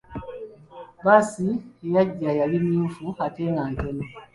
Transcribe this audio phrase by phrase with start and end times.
[0.97, 1.47] Bbaasi
[1.85, 4.03] eyajja yali myufu ate nga ntono.